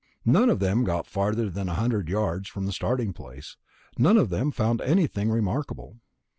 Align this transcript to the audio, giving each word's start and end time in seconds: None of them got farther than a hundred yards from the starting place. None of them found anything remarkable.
None 0.25 0.49
of 0.49 0.57
them 0.57 0.83
got 0.83 1.05
farther 1.05 1.47
than 1.51 1.69
a 1.69 1.75
hundred 1.75 2.09
yards 2.09 2.49
from 2.49 2.65
the 2.65 2.71
starting 2.71 3.13
place. 3.13 3.57
None 3.99 4.17
of 4.17 4.29
them 4.29 4.49
found 4.49 4.81
anything 4.81 5.29
remarkable. 5.29 5.99